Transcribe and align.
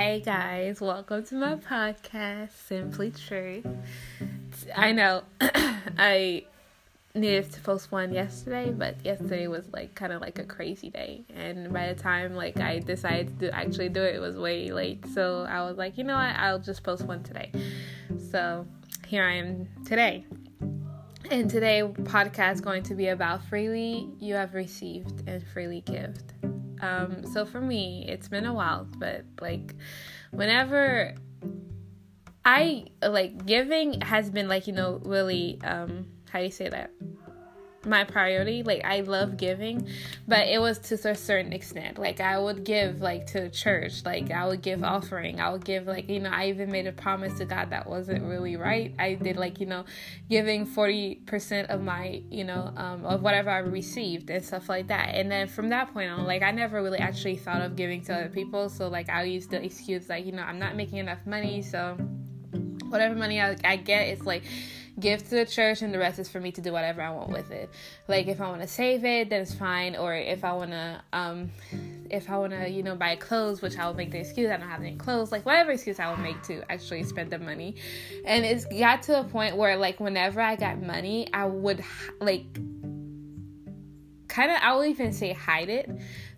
Hey 0.00 0.20
guys, 0.20 0.80
welcome 0.80 1.24
to 1.26 1.34
my 1.34 1.56
podcast, 1.56 2.52
Simply 2.52 3.10
True. 3.10 3.62
I 4.74 4.92
know 4.92 5.24
I 5.42 6.46
needed 7.14 7.52
to 7.52 7.60
post 7.60 7.92
one 7.92 8.14
yesterday, 8.14 8.70
but 8.70 9.04
yesterday 9.04 9.46
was 9.46 9.70
like 9.74 9.94
kind 9.94 10.14
of 10.14 10.22
like 10.22 10.38
a 10.38 10.44
crazy 10.44 10.88
day, 10.88 11.26
and 11.36 11.70
by 11.70 11.92
the 11.92 12.00
time 12.02 12.34
like 12.34 12.58
I 12.58 12.78
decided 12.78 13.38
to 13.40 13.54
actually 13.54 13.90
do 13.90 14.02
it, 14.02 14.14
it 14.14 14.20
was 14.20 14.36
way 14.36 14.70
late. 14.70 15.04
So 15.12 15.42
I 15.46 15.64
was 15.68 15.76
like, 15.76 15.98
you 15.98 16.04
know 16.04 16.16
what, 16.16 16.34
I'll 16.34 16.58
just 16.58 16.82
post 16.82 17.02
one 17.02 17.22
today. 17.22 17.52
So 18.30 18.66
here 19.06 19.24
I 19.24 19.34
am 19.34 19.68
today. 19.84 20.24
And 21.30 21.50
today 21.50 21.82
podcast 21.82 22.54
is 22.54 22.60
going 22.62 22.84
to 22.84 22.94
be 22.94 23.08
about 23.08 23.44
freely 23.44 24.08
you 24.18 24.32
have 24.32 24.54
received 24.54 25.28
and 25.28 25.46
freely 25.46 25.82
give. 25.82 26.16
Um, 26.82 27.24
so 27.26 27.44
for 27.44 27.60
me, 27.60 28.04
it's 28.08 28.28
been 28.28 28.46
a 28.46 28.54
while, 28.54 28.86
but 28.98 29.24
like 29.40 29.74
whenever 30.30 31.14
I 32.44 32.86
like 33.02 33.46
giving 33.46 34.00
has 34.00 34.30
been 34.30 34.48
like, 34.48 34.66
you 34.66 34.72
know, 34.72 35.00
really 35.04 35.60
um 35.64 36.06
how 36.30 36.38
do 36.38 36.44
you 36.44 36.50
say 36.50 36.68
that? 36.68 36.90
My 37.84 38.04
priority. 38.04 38.62
Like 38.62 38.84
I 38.84 39.00
love 39.00 39.36
giving, 39.36 39.88
but 40.28 40.48
it 40.48 40.60
was 40.60 40.78
to 40.78 40.94
a 41.08 41.14
certain 41.14 41.52
extent. 41.52 41.98
Like 41.98 42.20
I 42.20 42.38
would 42.38 42.64
give 42.64 43.00
like 43.00 43.26
to 43.28 43.48
church, 43.50 44.04
like 44.04 44.30
I 44.30 44.46
would 44.46 44.62
give 44.62 44.84
offering. 44.84 45.40
I 45.40 45.50
would 45.50 45.64
give 45.64 45.86
like 45.86 46.08
you 46.08 46.20
know 46.20 46.30
I 46.30 46.48
even 46.48 46.70
made 46.70 46.86
a 46.86 46.92
promise 46.92 47.38
to 47.38 47.44
God 47.44 47.70
that 47.70 47.88
wasn't 47.88 48.24
really 48.24 48.56
right. 48.56 48.94
I 48.98 49.14
did 49.14 49.36
like 49.36 49.60
you 49.60 49.66
know 49.66 49.84
giving 50.28 50.66
forty 50.66 51.16
percent 51.26 51.70
of 51.70 51.82
my 51.82 52.22
you 52.30 52.44
know 52.44 52.72
um, 52.76 53.04
of 53.04 53.22
whatever 53.22 53.50
I 53.50 53.58
received 53.58 54.30
and 54.30 54.44
stuff 54.44 54.68
like 54.68 54.88
that. 54.88 55.14
And 55.14 55.30
then 55.30 55.48
from 55.48 55.70
that 55.70 55.92
point 55.92 56.10
on, 56.10 56.24
like 56.26 56.42
I 56.42 56.50
never 56.50 56.82
really 56.82 56.98
actually 56.98 57.36
thought 57.36 57.62
of 57.62 57.76
giving 57.76 58.02
to 58.04 58.14
other 58.14 58.28
people. 58.28 58.68
So 58.68 58.88
like 58.88 59.08
I 59.08 59.22
used 59.24 59.50
the 59.50 59.62
excuse 59.62 60.08
like 60.08 60.26
you 60.26 60.32
know 60.32 60.42
I'm 60.42 60.58
not 60.58 60.76
making 60.76 60.98
enough 60.98 61.26
money, 61.26 61.62
so 61.62 61.96
whatever 62.90 63.14
money 63.14 63.40
I, 63.40 63.56
I 63.64 63.76
get, 63.76 64.08
it's 64.08 64.26
like 64.26 64.42
give 64.98 65.22
to 65.24 65.30
the 65.30 65.46
church 65.46 65.82
and 65.82 65.92
the 65.94 65.98
rest 65.98 66.18
is 66.18 66.28
for 66.28 66.40
me 66.40 66.52
to 66.52 66.60
do 66.60 66.72
whatever 66.72 67.02
I 67.02 67.10
want 67.10 67.30
with 67.30 67.50
it. 67.50 67.70
Like 68.08 68.26
if 68.26 68.40
I 68.40 68.48
want 68.48 68.62
to 68.62 68.68
save 68.68 69.04
it, 69.04 69.30
then 69.30 69.42
it's 69.42 69.54
fine. 69.54 69.96
Or 69.96 70.14
if 70.14 70.44
I 70.44 70.52
want 70.52 70.70
to, 70.70 71.02
um, 71.12 71.50
if 72.10 72.28
I 72.28 72.36
want 72.38 72.52
to, 72.52 72.68
you 72.68 72.82
know, 72.82 72.96
buy 72.96 73.16
clothes, 73.16 73.62
which 73.62 73.78
I 73.78 73.86
will 73.86 73.94
make 73.94 74.10
the 74.10 74.18
excuse 74.18 74.50
I 74.50 74.56
don't 74.56 74.68
have 74.68 74.80
any 74.80 74.96
clothes, 74.96 75.30
like 75.30 75.46
whatever 75.46 75.72
excuse 75.72 76.00
I 76.00 76.10
will 76.10 76.18
make 76.18 76.42
to 76.44 76.62
actually 76.70 77.04
spend 77.04 77.30
the 77.30 77.38
money. 77.38 77.76
And 78.24 78.44
it's 78.44 78.64
got 78.64 79.02
to 79.04 79.20
a 79.20 79.24
point 79.24 79.56
where 79.56 79.76
like 79.76 80.00
whenever 80.00 80.40
I 80.40 80.56
got 80.56 80.82
money, 80.82 81.28
I 81.32 81.46
would 81.46 81.84
like 82.20 82.58
kind 84.30 84.50
of 84.52 84.58
I 84.62 84.74
will 84.74 84.84
even 84.84 85.12
say 85.12 85.32
hide 85.32 85.68
it 85.68 85.90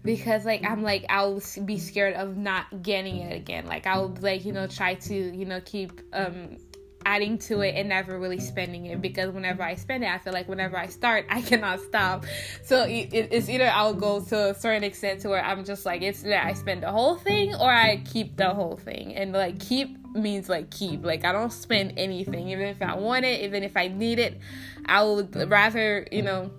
because 0.03 0.45
like 0.45 0.65
I'm 0.65 0.83
like 0.83 1.05
I'll 1.09 1.41
be 1.65 1.79
scared 1.79 2.15
of 2.15 2.37
not 2.37 2.83
getting 2.83 3.19
it 3.19 3.37
again. 3.37 3.67
Like 3.67 3.87
I'll 3.87 4.09
like 4.21 4.45
you 4.45 4.53
know 4.53 4.67
try 4.67 4.95
to 4.95 5.15
you 5.15 5.45
know 5.45 5.61
keep 5.61 6.01
um 6.13 6.57
adding 7.05 7.39
to 7.39 7.61
it 7.61 7.71
and 7.71 7.79
mm-hmm. 7.79 7.89
never 7.89 8.19
really 8.19 8.41
spending 8.41 8.87
it 8.87 9.01
because 9.01 9.31
whenever 9.31 9.63
I 9.63 9.75
spend 9.75 10.05
it, 10.05 10.11
I 10.11 10.19
feel 10.19 10.33
like 10.33 10.49
whenever 10.49 10.77
I 10.77 10.87
start, 10.87 11.27
I 11.29 11.43
cannot 11.43 11.81
stop. 11.81 12.25
So 12.65 12.87
it's 12.89 13.49
either 13.49 13.69
I'll 13.69 13.95
go 13.95 14.21
to 14.21 14.51
a 14.51 14.55
certain 14.55 14.85
extent 14.85 15.21
to 15.21 15.29
where 15.29 15.45
I'm 15.45 15.65
just 15.65 15.87
like, 15.87 16.03
it's 16.03 16.23
that 16.23 16.47
I 16.47 16.53
spend 16.55 16.83
the 16.83 16.91
whole 16.91 17.17
thing 17.17 17.55
or 17.55 17.71
I 17.71 18.03
keep 18.05 18.37
the 18.37 18.51
whole 18.51 18.77
thing. 18.77 19.15
And 19.15 19.33
like, 19.33 19.59
keep 19.61 19.99
means 20.15 20.49
like 20.49 20.71
keep. 20.71 21.05
Like, 21.05 21.25
I 21.25 21.33
don't 21.33 21.53
spend 21.53 21.95
anything, 21.97 22.49
even 22.49 22.67
if 22.67 22.83
I 22.83 22.95
want 22.97 23.25
it, 23.25 23.43
even 23.43 23.63
if 23.63 23.77
I 23.77 23.89
need 23.89 24.19
it. 24.19 24.39
I 24.87 25.03
would 25.03 25.35
rather, 25.51 26.07
you 26.11 26.23
know, 26.23 26.51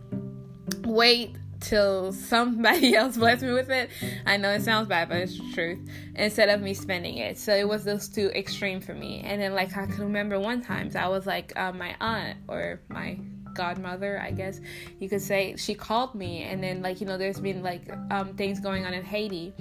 wait 0.84 1.36
till 1.64 2.12
somebody 2.12 2.96
else 2.96 3.18
bless 3.18 3.42
me 3.42 3.52
with 3.52 3.70
it. 3.70 3.90
I 4.26 4.38
know 4.38 4.52
it 4.52 4.62
sounds 4.62 4.88
bad, 4.88 5.10
but 5.10 5.18
it's 5.18 5.38
the 5.38 5.52
truth. 5.54 5.80
Instead 6.16 6.50
of 6.50 6.62
me 6.62 6.74
spending 6.74 7.18
it, 7.18 7.38
so 7.38 7.56
it 7.56 7.68
was 7.68 7.84
those 7.84 8.08
two 8.08 8.30
extreme 8.36 8.82
for 8.82 8.94
me. 8.94 9.22
And 9.26 9.42
then 9.42 9.56
like 9.56 9.76
I 9.76 9.86
can 9.86 10.04
remember 10.04 10.40
one 10.40 10.62
time 10.62 10.92
I 10.96 11.08
was 11.08 11.26
like 11.26 11.54
uh, 11.56 11.72
my 11.72 11.96
aunt 12.00 12.38
or 12.48 12.82
my 12.90 13.18
godmother, 13.54 14.20
I 14.20 14.32
guess 14.32 14.60
you 15.00 15.10
could 15.10 15.22
say, 15.22 15.56
she 15.58 15.74
called 15.74 16.16
me, 16.16 16.44
and 16.44 16.62
then 16.62 16.82
like 16.82 17.00
you 17.02 17.08
know 17.08 17.18
there's 17.18 17.40
been 17.40 17.64
like 17.64 17.84
um, 18.12 18.36
things 18.36 18.60
going 18.60 18.86
on 18.86 18.94
in 18.94 19.04
Haiti 19.04 19.54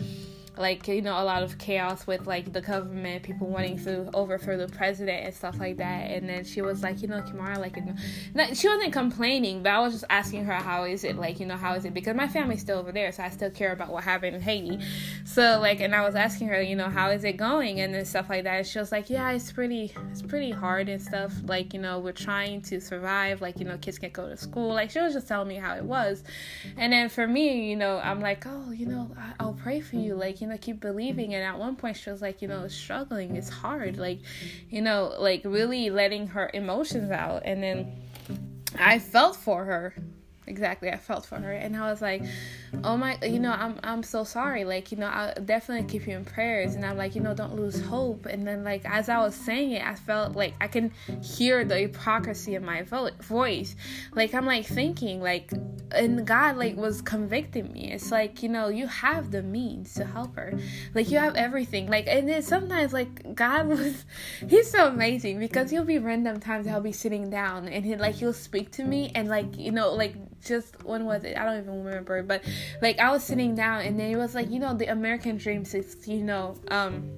like 0.59 0.87
you 0.87 1.01
know 1.01 1.21
a 1.21 1.25
lot 1.25 1.43
of 1.43 1.57
chaos 1.57 2.07
with 2.07 2.27
like 2.27 2.53
the 2.53 2.61
government 2.61 3.23
people 3.23 3.47
wanting 3.47 3.83
to 3.83 4.11
overthrow 4.13 4.59
the 4.59 4.69
president 4.69 5.25
and 5.25 5.35
stuff 5.35 5.59
like 5.59 5.79
that. 5.79 6.11
And 6.11 6.29
then 6.29 6.45
she 6.45 6.61
was 6.61 6.83
like 6.83 7.01
you 7.01 7.09
know 7.09 7.23
kimara 7.23 7.59
like 7.59 7.77
you 7.77 7.83
know, 7.83 8.55
she 8.55 8.69
wasn't 8.69 8.93
complaining 8.93 9.63
but 9.63 9.71
i 9.71 9.81
was 9.81 9.95
just 9.95 10.05
asking 10.11 10.45
her 10.45 10.53
how 10.53 10.85
is 10.85 11.05
it 11.05 11.17
like 11.17 11.41
you 11.41 11.47
know 11.47 11.57
how 11.57 11.75
is 11.75 11.87
it? 11.87 11.95
Because 11.95 12.15
my 12.15 12.29
family's 12.29 12.61
still 12.61 12.79
over 12.79 12.93
there 12.93 13.11
so 13.13 13.23
i 13.23 13.31
still 13.31 13.51
care 13.51 13.73
about 13.73 13.91
what 13.91 14.05
happened 14.05 14.37
in 14.37 14.43
haiti. 14.43 14.79
So 15.25 15.59
like 15.61 15.81
and 15.81 15.95
i 15.95 16.03
was 16.03 16.15
asking 16.15 16.49
her 16.49 16.61
you 16.61 16.77
know 16.77 16.91
how 16.91 17.11
is 17.11 17.25
it 17.25 17.39
going 17.39 17.81
and 17.81 17.95
then 17.95 18.05
stuff 18.05 18.29
like 18.29 18.45
that. 18.45 18.59
And 18.59 18.67
she 18.67 18.79
was 18.79 18.93
like 18.93 19.09
yeah 19.09 19.31
it's 19.31 19.51
pretty 19.51 19.93
it's 20.11 20.21
pretty 20.21 20.51
hard 20.51 20.91
and 20.91 21.01
stuff. 21.01 21.33
Like 21.47 21.73
you 21.73 21.81
know 21.81 21.99
we're 21.99 22.13
trying 22.13 22.61
to 22.63 22.81
survive. 22.81 23.41
Like 23.41 23.59
you 23.59 23.65
know 23.65 23.79
kids 23.79 23.99
can't 23.99 24.13
go 24.13 24.29
to 24.29 24.37
school. 24.37 24.75
Like 24.75 24.91
she 24.91 25.01
was 25.01 25.15
just 25.15 25.29
telling 25.29 25.49
me 25.49 25.57
how 25.57 25.75
it 25.77 25.85
was. 25.85 26.25
And 26.77 26.93
then 26.93 27.09
for 27.09 27.27
me 27.27 27.71
you 27.71 27.77
know 27.77 27.99
i'm 28.05 28.21
like 28.21 28.45
oh 28.47 28.71
you 28.71 28.87
know 28.87 29.11
i'll 29.41 29.55
pray 29.55 29.81
for 29.81 29.97
you. 29.97 30.15
Like 30.15 30.42
you 30.43 30.49
know 30.49 30.59
keep 30.59 30.81
believing. 30.81 31.27
Mm-hmm. 31.31 31.35
And 31.35 31.45
at 31.45 31.59
one 31.59 31.77
point 31.77 31.97
she 31.97 32.11
was 32.11 32.21
like 32.21 32.43
you 32.43 32.49
know 32.49 32.59
mm-hmm. 32.59 32.69
struggling 32.69 33.37
it's 33.37 33.49
hard. 33.49 33.97
Like 33.97 34.21
you 34.69 34.83
know 34.83 35.15
like 35.19 35.43
really 35.45 35.89
letting 35.89 36.27
her 36.29 36.51
emotions 36.53 37.11
out. 37.11 37.43
And 37.47 37.63
then 37.63 37.93
mm-hmm. 38.29 38.77
i 38.79 38.99
felt 38.99 39.37
for 39.37 39.65
her 39.65 39.95
exactly 40.47 40.91
i 40.91 40.97
felt 40.97 41.25
for 41.25 41.37
her 41.37 41.53
and 41.53 41.77
i 41.77 41.91
was 41.91 42.03
like 42.03 42.21
mm. 42.23 42.81
oh 42.85 42.97
my 42.97 43.17
you 43.23 43.39
know 43.39 43.53
i'm 43.53 43.79
i'm 43.85 44.03
so 44.03 44.25
sorry 44.25 44.65
like 44.65 44.91
you 44.91 44.99
know 44.99 45.07
i'll 45.07 45.35
definitely 45.45 45.87
keep 45.87 46.07
you 46.07 46.17
in 46.17 46.25
prayers 46.25 46.75
and 46.75 46.85
i'm 46.85 46.97
like 46.97 47.15
you 47.15 47.21
know 47.21 47.33
don't 47.33 47.55
lose 47.55 47.81
hope 47.81 48.27
and 48.27 48.47
then 48.47 48.65
like 48.65 48.83
as 48.85 49.09
i 49.09 49.19
was 49.19 49.35
saying 49.35 49.73
it 49.73 49.85
i 49.85 49.95
felt 49.95 50.35
like 50.35 50.55
i 50.61 50.67
can 50.67 50.91
hear 51.23 51.65
the 51.65 51.79
hypocrisy 51.79 52.55
in 52.57 52.65
my 52.65 52.83
vo- 52.83 53.11
voice 53.21 53.77
like 54.15 54.35
i'm 54.35 54.47
like 54.47 54.67
thinking 54.67 55.21
like 55.21 55.53
and 55.93 56.27
god 56.27 56.57
like 56.57 56.77
was 56.77 57.01
convicting 57.03 57.73
me 57.73 57.93
it's 57.93 58.11
like 58.11 58.43
you 58.43 58.49
know 58.49 58.69
you 58.69 58.87
have 58.87 59.31
the 59.31 59.43
means 59.43 59.95
to 59.95 60.05
help 60.05 60.35
her 60.35 60.59
like 60.95 61.11
you 61.11 61.19
have 61.19 61.37
everything 61.37 61.89
like 61.89 62.07
and 62.09 62.29
then 62.29 62.43
sometimes 62.43 62.93
like 62.93 63.35
god 63.37 63.69
was 63.69 64.05
he's 64.49 64.71
so 64.71 64.89
amazing 64.89 65.39
because 65.39 65.71
he'll 65.71 65.85
be 65.85 65.99
random 65.99 66.41
times 66.41 66.67
i'll 66.67 66.81
be 66.81 66.93
sitting 66.93 67.31
down 67.31 67.69
and 67.69 67.85
he 67.85 67.95
like 67.97 68.17
he'll 68.17 68.33
speak 68.33 68.71
to 68.73 68.83
me 68.85 69.13
and 69.15 69.29
like 69.29 69.57
you 69.57 69.71
know 69.71 69.93
like 69.95 70.15
just 70.45 70.85
when 70.85 71.05
was 71.05 71.25
it? 71.25 71.37
I 71.37 71.45
don't 71.45 71.59
even 71.59 71.85
remember, 71.85 72.23
but 72.23 72.43
like 72.81 72.99
I 72.99 73.11
was 73.11 73.23
sitting 73.23 73.55
down 73.55 73.83
and 73.83 73.99
then 73.99 74.11
it 74.11 74.17
was 74.17 74.35
like, 74.35 74.51
you 74.51 74.59
know, 74.59 74.75
the 74.75 74.87
American 74.87 75.37
dream 75.37 75.65
you 76.07 76.25
know, 76.25 76.57
um 76.71 77.17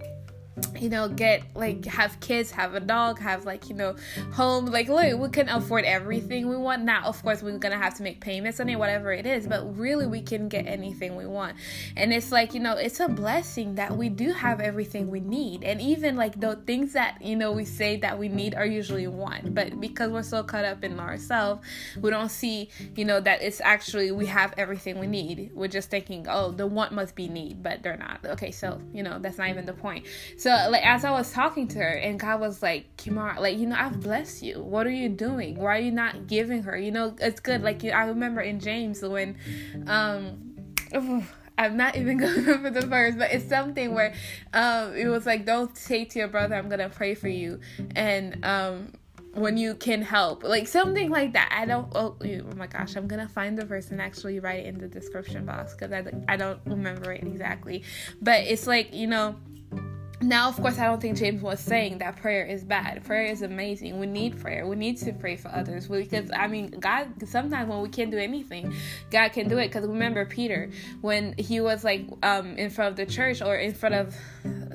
you 0.79 0.89
know, 0.89 1.09
get 1.09 1.43
like 1.55 1.85
have 1.87 2.19
kids, 2.21 2.51
have 2.53 2.75
a 2.75 2.81
dog, 2.81 3.19
have 3.19 3.45
like 3.45 3.69
you 3.69 3.75
know, 3.75 3.97
home. 4.33 4.67
Like, 4.67 4.89
look, 4.89 5.19
we 5.19 5.29
can 5.29 5.49
afford 5.49 5.85
everything 5.85 6.49
we 6.49 6.57
want. 6.57 6.83
Now, 6.83 7.05
of 7.05 7.21
course, 7.23 7.43
we're 7.43 7.59
gonna 7.59 7.79
have 7.79 7.95
to 7.95 8.03
make 8.03 8.21
payments 8.21 8.61
on 8.61 8.69
it, 8.69 8.77
whatever 8.77 9.13
it 9.13 9.27
is. 9.27 9.47
But 9.47 9.77
really, 9.77 10.07
we 10.07 10.21
can 10.21 10.49
get 10.49 10.67
anything 10.67 11.17
we 11.17 11.27
want. 11.27 11.57
And 11.97 12.13
it's 12.13 12.31
like 12.31 12.55
you 12.55 12.61
know, 12.61 12.75
it's 12.75 13.01
a 13.01 13.09
blessing 13.09 13.75
that 13.77 13.97
we 13.97 14.09
do 14.09 14.33
have 14.33 14.61
everything 14.61 15.11
we 15.11 15.21
need. 15.21 15.65
And 15.65 15.81
even 15.81 16.17
like 16.17 16.39
the 16.39 16.57
things 16.67 16.93
that 16.93 17.21
you 17.21 17.37
know 17.37 17.51
we 17.53 17.65
say 17.65 17.97
that 17.99 18.19
we 18.19 18.29
need 18.29 18.55
are 18.55 18.67
usually 18.67 19.07
want, 19.09 19.55
but 19.55 19.81
because 19.81 20.11
we're 20.11 20.23
so 20.23 20.43
caught 20.43 20.65
up 20.65 20.85
in 20.85 21.01
ourselves, 21.01 21.63
we 22.01 22.11
don't 22.11 22.31
see 22.31 22.69
you 22.95 23.05
know 23.05 23.21
that 23.21 23.43
it's 23.43 23.61
actually 23.61 24.13
we 24.13 24.27
have 24.27 24.55
everything 24.57 24.99
we 25.01 25.09
need. 25.09 25.51
We're 25.53 25.69
just 25.69 25.91
thinking, 25.91 26.27
oh, 26.29 26.53
the 26.53 26.67
want 26.67 26.93
must 26.93 27.17
be 27.17 27.29
need, 27.29 27.63
but 27.63 27.83
they're 27.83 27.97
not. 27.97 28.21
Okay, 28.25 28.53
so 28.53 28.81
you 28.93 29.03
know 29.03 29.19
that's 29.19 29.39
not 29.39 29.49
even 29.49 29.65
the 29.65 29.73
point. 29.73 30.07
So 30.44 30.44
like 30.51 30.85
as 30.85 31.05
I 31.05 31.11
was 31.11 31.31
talking 31.33 31.69
to 31.69 31.79
her, 31.79 31.89
and 31.89 32.19
God 32.19 32.41
was 32.41 32.63
like, 32.63 32.97
Kimar, 32.97 33.39
like 33.39 33.59
you 33.59 33.67
know, 33.67 33.77
I've 33.79 34.01
blessed 34.01 34.43
you. 34.43 34.61
What 34.61 34.87
are 34.87 34.93
you 34.93 35.09
doing? 35.09 35.57
Why 35.57 35.77
are 35.77 35.81
you 35.81 35.93
not 35.93 36.27
giving 36.27 36.63
her? 36.65 36.77
You 36.77 36.91
know, 36.91 37.15
it's 37.21 37.41
good. 37.41 37.63
Like 37.63 37.83
you, 37.83 37.93
I 37.93 38.05
remember 38.07 38.41
in 38.41 38.61
James 38.61 39.03
when, 39.03 39.37
um. 39.87 40.51
I'm 41.57 41.77
not 41.77 41.95
even 41.95 42.17
going 42.19 42.35
to 42.35 42.41
remember 42.41 42.81
the 42.81 42.85
verse, 42.85 43.15
but 43.17 43.31
it's 43.33 43.49
something 43.49 43.95
where 43.95 44.13
um, 44.53 44.93
it 44.97 45.07
was 45.07 45.25
like, 45.25 45.47
"Don't 45.47 45.79
say 45.79 46.05
to 46.05 46.19
your 46.19 46.27
brother, 46.27 46.57
I'm 46.57 46.69
gonna 46.69 46.89
pray 46.89 47.15
for 47.15 47.29
you," 47.29 47.61
and 47.95 48.45
um, 48.45 48.93
when 49.35 49.57
you 49.57 49.75
can 49.75 50.03
help, 50.03 50.43
like 50.43 50.67
something 50.67 51.11
like 51.11 51.33
that. 51.35 51.55
I 51.57 51.65
don't. 51.67 51.89
Oh, 51.95 52.17
oh 52.21 52.55
my 52.57 52.67
gosh, 52.67 52.97
I'm 52.97 53.07
gonna 53.07 53.29
find 53.29 53.57
the 53.57 53.65
verse 53.65 53.91
and 53.91 54.01
actually 54.01 54.41
write 54.41 54.61
it 54.61 54.67
in 54.67 54.79
the 54.79 54.89
description 54.89 55.45
box 55.45 55.75
because 55.75 55.93
I 55.93 56.05
I 56.29 56.37
don't 56.37 56.61
remember 56.67 57.13
it 57.13 57.23
exactly, 57.23 57.85
but 58.21 58.41
it's 58.45 58.67
like 58.67 58.93
you 58.93 59.07
know 59.07 59.37
now, 60.21 60.49
of 60.49 60.57
course, 60.57 60.79
I 60.79 60.87
don't 60.87 61.01
think 61.01 61.19
James 61.19 61.43
was 61.43 61.61
saying 61.61 61.99
that 61.99 62.17
prayer 62.17 62.47
is 62.47 62.65
bad. 62.65 63.05
Prayer 63.05 63.27
is 63.27 63.43
amazing. 63.43 63.99
We 63.99 64.07
need 64.07 64.41
prayer. 64.41 64.67
We 64.67 64.77
need 64.77 64.97
to 64.99 65.13
pray 65.13 65.37
for 65.37 65.49
others 65.49 65.89
because, 65.89 66.31
I 66.35 66.47
mean, 66.47 66.71
God, 66.79 67.29
sometimes 67.29 67.69
when 67.69 67.81
we 67.81 67.89
can't 67.89 68.11
do 68.11 68.19
anything, 68.19 68.75
God 69.11 69.33
can 69.33 69.49
do 69.49 69.59
it. 69.59 69.69
Because 69.69 69.87
remember 69.87 70.25
Peter, 70.25 70.71
when 71.01 71.35
he 71.37 71.61
was 71.61 71.85
like 71.85 72.07
um, 72.23 72.57
in 72.57 72.71
front 72.71 72.91
of 72.91 72.97
the 72.97 73.13
church 73.13 73.43
or 73.43 73.57
in 73.57 73.75
front 73.75 73.95
of 73.95 74.15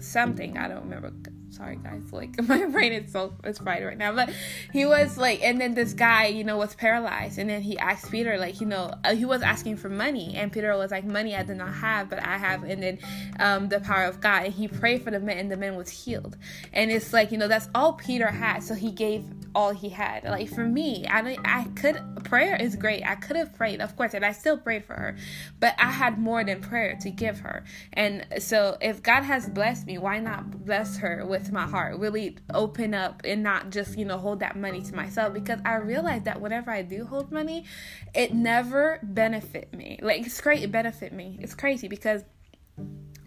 something, 0.02 0.58
I 0.58 0.68
don't 0.68 0.84
remember 0.84 1.12
sorry 1.52 1.78
guys 1.78 2.12
like 2.12 2.42
my 2.48 2.66
brain 2.66 2.94
is 2.94 3.12
so 3.12 3.34
it's 3.44 3.60
fried 3.60 3.84
right 3.84 3.98
now 3.98 4.14
but 4.14 4.30
he 4.72 4.86
was 4.86 5.18
like 5.18 5.42
and 5.42 5.60
then 5.60 5.74
this 5.74 5.94
guy 5.94 6.28
you 6.28 6.44
know 6.44 6.58
was 6.58 6.76
paralyzed 6.76 7.38
and 7.40 7.50
then 7.50 7.62
he 7.62 7.78
asked 7.80 8.12
peter 8.12 8.38
like 8.38 8.62
you 8.62 8.68
know 8.68 8.94
uh, 9.04 9.16
he 9.16 9.26
was 9.26 9.42
asking 9.42 9.76
for 9.76 9.90
money 9.90 10.36
and 10.36 10.52
peter 10.52 10.76
was 10.78 10.92
like 10.92 11.04
money 11.04 11.36
i 11.36 11.44
did 11.44 11.58
not 11.58 11.74
have 11.74 12.10
but 12.10 12.20
i 12.26 12.38
have 12.38 12.64
and 12.64 12.84
then 12.84 13.00
um, 13.40 13.68
the 13.70 13.80
power 13.80 14.04
of 14.04 14.22
god 14.22 14.46
and 14.46 14.54
he 14.54 14.68
prayed 14.68 15.04
for 15.04 15.12
the 15.12 15.20
man 15.20 15.38
and 15.38 15.52
the 15.52 15.58
man 15.58 15.76
was 15.76 15.90
healed. 15.90 16.38
And 16.74 16.92
it's 16.92 17.14
like 17.14 17.32
you 17.32 17.38
know 17.38 17.48
that's 17.48 17.70
all 17.74 17.94
peter 17.94 18.28
had 18.28 18.60
so 18.60 18.74
he 18.74 18.92
gave 18.92 19.24
all 19.56 19.72
he 19.72 19.90
had 19.90 20.24
like 20.24 20.50
for 20.50 20.66
me 20.66 21.06
i 21.10 21.38
i 21.46 21.64
could 21.76 22.02
prayer 22.24 22.56
is 22.56 22.76
great 22.76 23.04
i 23.06 23.16
could 23.16 23.36
have 23.36 23.54
prayed 23.54 23.82
of 23.82 23.96
course 23.96 24.14
and 24.14 24.26
i 24.26 24.32
still 24.32 24.58
prayed 24.58 24.84
for 24.84 24.94
her 24.94 25.16
but 25.60 25.74
i 25.80 25.90
had 25.90 26.18
more 26.18 26.44
than 26.44 26.62
prayer 26.62 26.98
to 27.02 27.10
give 27.10 27.40
her 27.40 27.64
and 27.94 28.26
so 28.38 28.78
if 28.82 29.02
god 29.02 29.24
has 29.24 29.50
blessed 29.50 29.86
me 29.86 29.98
why 29.98 30.20
not 30.20 30.66
bless 30.66 30.98
her 30.98 31.26
with 31.26 31.52
my 31.52 31.66
heart, 31.66 31.98
really 31.98 32.38
open 32.54 32.94
up 32.94 33.22
and 33.24 33.44
not 33.44 33.70
just, 33.70 33.98
you 33.98 34.06
know, 34.06 34.18
hold 34.18 34.40
that 34.40 34.56
money 34.56 34.82
to 34.82 34.96
myself 34.96 35.34
because 35.34 35.60
I 35.66 35.76
realize 35.76 36.24
that 36.24 36.42
whenever 36.42 36.72
I 36.72 36.82
do 36.82 37.06
hold 37.06 37.32
money, 37.32 37.66
it 38.14 38.34
never 38.34 39.00
benefit 39.04 39.74
me. 39.74 40.00
Like 40.02 40.26
it's 40.26 40.40
great, 40.42 40.64
it 40.64 40.72
benefit 40.72 41.14
me. 41.14 41.38
It's 41.42 41.56
crazy 41.56 41.88
because 41.88 42.24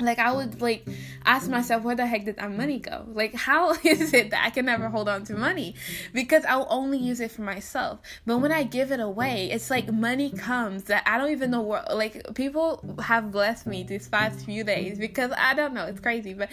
like 0.04 0.18
I 0.18 0.32
would 0.32 0.60
like 0.60 0.86
ask 1.24 1.48
myself 1.48 1.82
where 1.82 1.94
the 1.94 2.06
heck 2.06 2.24
did 2.24 2.36
that 2.36 2.50
money 2.50 2.78
go? 2.78 3.04
Like 3.08 3.34
how 3.34 3.72
is 3.84 4.12
it 4.12 4.30
that 4.30 4.44
I 4.44 4.50
can 4.50 4.66
never 4.66 4.88
hold 4.88 5.08
on 5.08 5.24
to 5.24 5.34
money? 5.34 5.74
Because 6.12 6.44
I'll 6.44 6.66
only 6.70 6.98
use 6.98 7.20
it 7.20 7.30
for 7.30 7.42
myself. 7.42 8.00
But 8.26 8.38
when 8.38 8.52
I 8.52 8.62
give 8.64 8.92
it 8.92 9.00
away, 9.00 9.50
it's 9.50 9.70
like 9.70 9.92
money 9.92 10.30
comes 10.30 10.84
that 10.84 11.02
I 11.06 11.18
don't 11.18 11.30
even 11.30 11.50
know 11.50 11.62
where 11.62 11.84
like 11.92 12.34
people 12.34 12.96
have 13.02 13.32
blessed 13.32 13.66
me 13.66 13.82
these 13.82 14.08
past 14.08 14.44
few 14.44 14.64
days 14.64 14.98
because 14.98 15.32
I 15.36 15.54
don't 15.54 15.74
know, 15.74 15.86
it's 15.86 16.00
crazy, 16.00 16.34
but 16.34 16.50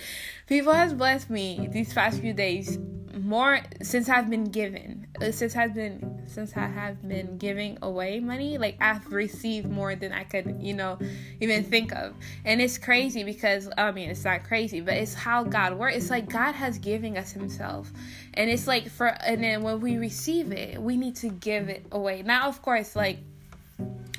people 0.48 0.74
has 0.74 0.94
blessed 0.94 1.30
me 1.30 1.70
these 1.72 1.94
past 1.94 2.20
few 2.20 2.34
days 2.34 2.78
more 3.20 3.60
since 3.82 4.10
I've 4.10 4.30
been 4.30 4.46
given. 4.46 5.08
Uh, 5.22 5.32
since 5.32 5.56
I've 5.56 5.74
been 5.74 6.09
since 6.30 6.56
I 6.56 6.68
have 6.68 6.96
mm-hmm. 6.96 7.10
been 7.10 7.38
giving 7.38 7.78
away 7.82 8.20
money, 8.20 8.58
like 8.58 8.78
I've 8.80 9.12
received 9.12 9.70
more 9.70 9.96
than 9.96 10.12
I 10.12 10.24
could, 10.24 10.58
you 10.60 10.74
know, 10.74 10.98
even 11.40 11.64
think 11.64 11.94
of. 11.94 12.14
And 12.46 12.62
it's 12.62 12.78
crazy 12.78 13.24
because 13.24 13.70
I 13.78 13.92
mean 13.92 14.10
it's 14.10 14.24
not 14.24 14.44
crazy, 14.44 14.82
but 14.82 14.96
it's 14.96 15.14
how 15.14 15.44
God 15.44 15.74
works. 15.74 15.98
It's 15.98 16.10
like 16.10 16.30
God 16.30 16.54
has 16.54 16.78
given 16.78 17.18
us 17.18 17.32
himself. 17.32 17.92
And 18.34 18.50
it's 18.50 18.68
like 18.68 18.90
for 18.90 19.08
and 19.08 19.44
then 19.44 19.64
when 19.64 19.80
we 19.80 19.98
receive 19.98 20.52
it, 20.52 20.82
we 20.82 20.98
need 20.98 21.16
to 21.18 21.30
give 21.30 21.70
it 21.70 21.86
away. 21.92 22.22
Now 22.22 22.48
of 22.48 22.62
course 22.62 22.96
like 22.96 23.20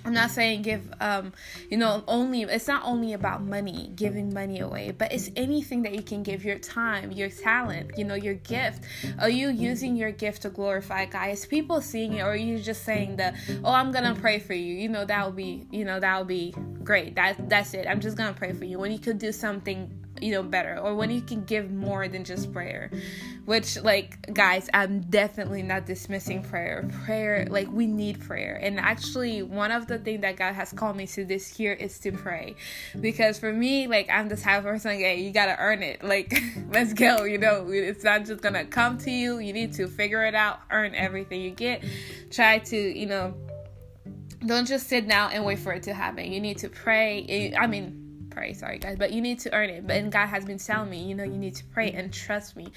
I'm 0.05 0.13
not 0.13 0.31
saying 0.31 0.63
give 0.63 0.93
um 1.01 1.33
you 1.69 1.77
know 1.77 2.05
only 2.07 2.43
it's 2.43 2.69
not 2.69 2.85
only 2.85 3.13
about 3.13 3.43
money 3.43 3.93
giving 3.95 4.33
money 4.33 4.61
away 4.61 4.93
but 4.97 5.13
it's 5.13 5.31
anything 5.37 5.83
that 5.83 5.95
you 5.95 6.03
can 6.03 6.23
give 6.23 6.45
your 6.45 6.59
time 6.59 7.13
your 7.13 7.29
talent 7.29 7.93
you 7.97 8.05
know 8.05 8.15
your 8.15 8.35
gift. 8.35 8.85
Are 9.19 9.31
you 9.31 9.51
using 9.51 9.97
your 9.97 10.13
gift 10.13 10.43
to 10.43 10.51
glorify 10.51 11.07
God? 11.07 11.31
Is 11.31 11.47
people 11.47 11.81
seeing 11.81 12.15
it 12.15 12.23
or 12.23 12.33
are 12.33 12.37
you 12.37 12.59
just 12.59 12.85
saying 12.85 13.17
that 13.17 13.37
oh 13.65 13.73
I'm 13.73 13.93
gonna 13.93 14.15
pray 14.15 14.39
for 14.39 14.55
you 14.55 14.75
you 14.75 14.89
know 14.89 15.05
that 15.05 15.27
would 15.27 15.37
be 15.37 15.67
you 15.71 15.85
know 15.85 16.01
that 16.01 16.19
would 16.19 16.29
be 16.29 16.55
great. 16.83 17.15
That 17.15 17.49
that's 17.49 17.75
it. 17.75 17.87
I'm 17.87 18.01
just 18.01 18.17
gonna 18.17 18.33
pray 18.33 18.53
for 18.53 18.65
you. 18.65 18.79
When 18.79 18.93
you 18.93 18.99
could 18.99 19.19
do 19.19 19.33
something 19.33 19.91
you 20.23 20.33
know 20.33 20.43
better 20.43 20.79
or 20.79 20.95
when 20.95 21.11
you 21.11 21.21
can 21.21 21.45
give 21.45 21.71
more 21.71 22.09
than 22.09 22.25
just 22.25 22.53
prayer 22.53 22.91
which 23.45 23.81
like 23.83 24.33
guys 24.33 24.69
i'm 24.75 25.01
definitely 25.03 25.63
not 25.63 25.87
dismissing 25.87 26.43
prayer. 26.43 26.89
Prayer 27.05 27.47
like 27.51 27.71
we 27.71 27.87
need 27.87 28.21
prayer 28.21 28.59
and 28.63 28.79
actually 28.79 29.43
one 29.43 29.71
of 29.71 29.87
the 29.87 29.99
things 29.99 30.21
that 30.23 30.37
god 30.37 30.55
has 30.55 30.73
called 30.73 30.97
me 30.97 31.07
to 31.07 31.25
this 31.25 31.59
year 31.59 31.73
is 31.73 31.99
to 31.99 32.13
pray 32.13 32.55
because 33.01 33.39
for 33.39 33.53
me 33.53 33.87
like 33.87 34.09
i'm 34.11 34.29
the 34.29 34.37
type 34.37 34.59
of 34.59 34.65
person 34.65 34.93
hey 34.93 35.21
you 35.21 35.31
gotta 35.31 35.57
earn 35.59 35.83
it 35.83 36.03
like 36.05 36.41
let's 36.73 36.93
go 36.93 37.25
you 37.25 37.39
know 37.39 37.67
it's 37.71 38.05
not 38.05 38.25
just 38.25 38.43
gonna 38.43 38.65
come 38.65 38.99
to 38.99 39.11
you 39.11 39.39
you 39.39 39.53
need 39.53 39.73
to 39.73 39.87
figure 39.87 40.25
it 40.25 40.35
out 40.35 40.61
earn 40.71 40.95
everything 40.95 41.41
you 41.41 41.51
get 41.51 41.83
try 42.31 42.59
to 42.59 42.77
you 42.77 43.07
know 43.07 43.35
don't 44.47 44.67
just 44.67 44.89
sit 44.89 45.07
down 45.09 45.33
and 45.33 45.45
wait 45.45 45.59
for 45.59 45.73
it 45.73 45.83
to 45.83 45.93
happen 45.93 46.33
you 46.33 46.41
need 46.41 46.59
to 46.59 46.69
pray 46.69 47.27
eh, 47.29 47.57
i 47.59 47.67
mean 47.67 48.00
pray. 48.31 48.53
Sorry, 48.53 48.79
guys, 48.79 48.97
but 48.99 49.13
you 49.13 49.21
need 49.21 49.41
to 49.41 49.53
earn 49.53 49.71
it. 49.71 49.87
But 49.87 49.97
and 49.97 50.13
God 50.13 50.27
has 50.27 50.45
been 50.45 50.59
telling 50.59 50.91
me, 50.91 51.03
you 51.05 51.15
know, 51.15 51.25
you 51.25 51.37
need 51.37 51.55
to 51.57 51.65
pray 51.67 51.93
and 51.93 52.13
trust 52.13 52.57
me. 52.57 52.69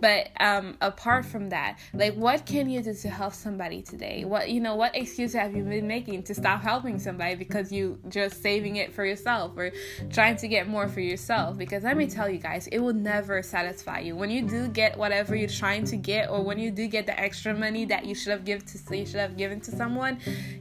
But 0.00 0.30
um, 0.40 0.76
apart 0.80 1.24
from 1.24 1.50
that, 1.50 1.78
like, 1.94 2.14
what 2.14 2.46
can 2.46 2.68
you 2.68 2.82
do 2.82 2.94
to 2.94 3.08
help 3.08 3.34
somebody 3.34 3.82
today? 3.82 4.24
What 4.24 4.50
you 4.50 4.60
know, 4.60 4.76
what 4.76 4.96
excuse 4.96 5.32
have 5.32 5.54
you 5.54 5.64
been 5.64 5.86
making 5.86 6.24
to 6.24 6.34
stop 6.34 6.62
helping 6.62 6.98
somebody 6.98 7.34
because 7.34 7.72
you 7.72 7.98
just 8.08 8.42
saving 8.42 8.76
it 8.76 8.92
for 8.92 9.04
yourself 9.04 9.56
or 9.56 9.72
trying 10.10 10.36
to 10.36 10.48
get 10.48 10.68
more 10.68 10.88
for 10.88 11.00
yourself? 11.00 11.56
Because 11.56 11.84
let 11.84 11.96
me 11.96 12.06
tell 12.06 12.28
you 12.28 12.38
guys, 12.38 12.66
it 12.68 12.78
will 12.78 12.94
never 12.94 13.42
satisfy 13.42 14.00
you. 14.00 14.16
When 14.16 14.30
you 14.30 14.42
do 14.42 14.68
get 14.68 14.98
whatever 14.98 15.34
you're 15.34 15.48
trying 15.48 15.84
to 15.86 15.96
get, 15.96 16.30
or 16.30 16.42
when 16.42 16.58
you 16.58 16.70
do 16.70 16.86
get 16.86 17.06
the 17.06 17.18
extra 17.18 17.54
money 17.54 17.84
that 17.86 18.04
you 18.04 18.14
should 18.14 18.32
have 18.32 18.44
given 18.44 18.66
to 18.66 18.96
you 18.96 19.06
should 19.06 19.20
have 19.20 19.36
given 19.36 19.60
to 19.60 19.70
someone, 19.70 20.18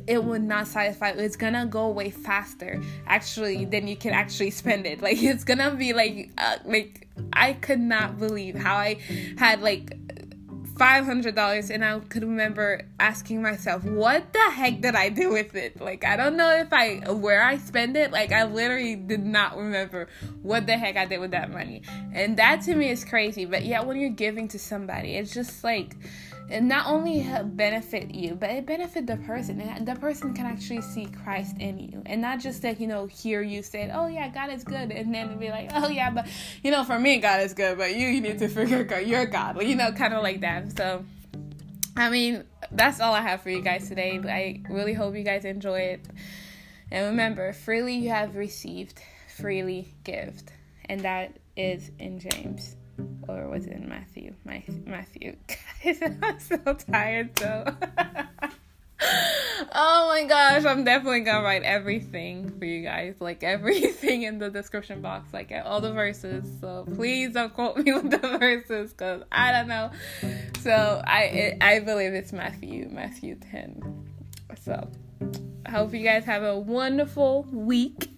it 0.08 0.24
will 0.24 0.40
not 0.40 0.68
satisfy. 0.68 1.10
It's 1.10 1.36
gonna 1.36 1.66
go 1.66 1.86
away 1.86 2.10
faster, 2.10 2.82
actually, 3.06 3.66
than 3.66 3.88
you 3.88 3.96
can 3.96 4.14
actually 4.14 4.37
actually 4.38 4.52
spend 4.52 4.86
it. 4.86 5.02
Like 5.08 5.22
it's 5.24 5.44
gonna 5.44 5.74
be 5.74 5.94
like 5.94 6.32
uh, 6.38 6.58
like 6.66 7.08
I 7.32 7.54
could 7.54 7.80
not 7.80 8.20
believe 8.20 8.56
how 8.56 8.76
I 8.76 8.98
had 9.38 9.62
like 9.62 9.98
five 10.78 11.06
hundred 11.06 11.34
dollars 11.34 11.70
and 11.70 11.84
I 11.84 12.00
could 12.00 12.24
remember 12.24 12.82
asking 13.00 13.42
myself, 13.42 13.84
what 13.86 14.34
the 14.34 14.52
heck 14.52 14.82
did 14.82 14.96
I 14.96 15.10
do 15.10 15.32
with 15.32 15.56
it? 15.56 15.80
Like 15.80 16.04
I 16.04 16.18
don't 16.18 16.36
know 16.36 16.50
if 16.58 16.74
I 16.74 17.10
where 17.12 17.42
I 17.42 17.58
spend 17.58 17.96
it. 17.96 18.12
Like 18.12 18.34
I 18.34 18.44
literally 18.44 18.96
did 18.96 19.26
not 19.26 19.56
remember 19.56 20.08
what 20.42 20.68
the 20.68 20.78
heck 20.78 20.98
I 20.98 21.06
did 21.06 21.20
with 21.20 21.32
that 21.32 21.52
money. 21.52 21.84
And 22.12 22.36
that 22.38 22.62
to 22.64 22.76
me 22.76 22.90
is 22.90 23.06
crazy. 23.06 23.46
But 23.46 23.64
yeah, 23.64 23.82
when 23.82 23.98
you're 23.98 24.10
giving 24.10 24.50
to 24.50 24.60
somebody, 24.60 25.16
it's 25.16 25.34
just 25.34 25.64
like 25.64 25.96
it 26.50 26.64
not 26.64 26.88
only 26.88 27.28
benefit 27.44 28.14
you, 28.14 28.36
but 28.36 28.50
it 28.50 28.66
benefit 28.66 29.06
the 29.06 29.18
person. 29.18 29.60
And 29.60 29.86
the 29.88 29.96
person 29.96 30.34
can 30.34 30.46
actually 30.46 30.82
see 30.82 31.06
Christ 31.06 31.58
in 31.60 31.78
you, 31.78 32.02
and 32.06 32.22
not 32.22 32.40
just 32.40 32.62
that 32.62 32.80
you 32.80 32.88
know 32.88 33.06
hear 33.06 33.42
you 33.42 33.62
say, 33.62 33.92
"Oh 33.94 34.08
yeah, 34.08 34.30
God 34.30 34.52
is 34.52 34.64
good," 34.64 34.92
and 34.92 35.14
then 35.14 35.38
be 35.38 35.50
like, 35.50 35.72
"Oh 35.74 35.90
yeah, 35.90 36.10
but 36.10 36.28
you 36.64 36.72
know 36.72 36.84
for 36.84 36.98
me 36.98 37.18
God 37.18 37.42
is 37.42 37.54
good, 37.54 37.78
but 37.78 37.96
you, 37.96 38.08
you 38.08 38.22
need 38.22 38.40
to 38.40 38.48
figure 38.48 38.88
out 38.94 39.06
your 39.06 39.26
God," 39.26 39.62
you 39.62 39.76
know, 39.76 39.92
kind 39.92 40.14
of 40.14 40.24
like 40.24 40.42
that. 40.42 40.78
So, 40.78 41.04
I 41.98 42.10
mean, 42.10 42.46
that's 42.72 43.02
all 43.02 43.14
I 43.14 43.22
have 43.22 43.42
for 43.42 43.50
you 43.50 43.62
guys 43.62 43.90
today. 43.90 44.18
But 44.18 44.32
I 44.32 44.62
really 44.70 44.94
hope 44.94 45.16
you 45.16 45.24
guys 45.24 45.44
enjoy 45.44 45.80
it, 45.80 46.06
and 46.92 47.08
remember, 47.08 47.52
freely 47.52 47.96
you 47.96 48.10
have 48.10 48.36
received, 48.36 49.02
freely 49.36 49.94
give, 50.06 50.42
and 50.86 51.02
that 51.02 51.38
is 51.58 51.92
in 52.00 52.20
James 52.20 52.78
or 53.28 53.50
was 53.50 53.66
it 53.66 53.74
in 53.74 53.90
Matthew? 53.90 54.34
My 54.46 54.64
Matthew. 54.86 55.36
Guys, 55.84 56.02
I'm 56.02 56.40
so 56.40 56.58
tired 56.74 57.38
so 57.40 57.66
oh 59.74 60.08
my 60.10 60.26
gosh, 60.28 60.66
I'm 60.66 60.84
definitely 60.84 61.22
gonna 61.22 61.44
write 61.44 61.64
everything 61.64 62.58
for 62.58 62.66
you 62.66 62.84
guys, 62.84 63.16
like 63.20 63.44
everything 63.44 64.24
in 64.24 64.40
the 64.40 64.50
description 64.50 65.02
box, 65.02 65.34
like 65.34 65.54
all 65.64 65.82
the 65.82 65.92
verses. 65.92 66.46
So 66.60 66.86
please 66.96 67.34
don't 67.34 67.54
quote 67.54 67.78
me 67.78 67.94
with 68.02 68.10
the 68.10 68.38
verses, 68.40 68.94
cause 68.94 69.22
I 69.32 69.52
don't 69.52 69.68
know. 69.68 69.92
So 70.62 71.02
I 71.06 71.24
it, 71.24 71.58
I 71.62 71.80
believe 71.80 72.14
it's 72.14 72.34
Matthew, 72.34 72.90
Matthew 72.90 73.36
10. 73.36 74.06
So 74.64 74.90
I 75.66 75.72
hope 75.72 75.94
you 75.94 76.04
guys 76.04 76.26
have 76.26 76.44
a 76.44 76.58
wonderful 76.58 77.44
week, 77.52 78.10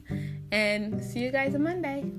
and 0.52 1.04
see 1.04 1.20
you 1.20 1.32
guys 1.32 1.56
on 1.56 1.64
Monday. 1.64 2.12